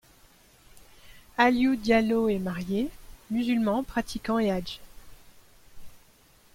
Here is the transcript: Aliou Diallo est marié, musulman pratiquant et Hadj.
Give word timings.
Aliou 1.37 1.75
Diallo 1.75 2.27
est 2.27 2.39
marié, 2.39 2.89
musulman 3.29 3.83
pratiquant 3.83 4.39
et 4.39 4.49
Hadj. 4.49 4.79